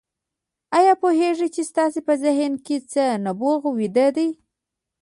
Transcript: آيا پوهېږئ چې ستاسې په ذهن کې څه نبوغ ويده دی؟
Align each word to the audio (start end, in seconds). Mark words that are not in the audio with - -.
آيا 0.77 0.93
پوهېږئ 1.01 1.47
چې 1.55 1.61
ستاسې 1.71 1.99
په 2.07 2.13
ذهن 2.23 2.53
کې 2.65 2.77
څه 2.91 3.03
نبوغ 3.25 3.61
ويده 3.71 4.07
دی؟ 4.15 4.29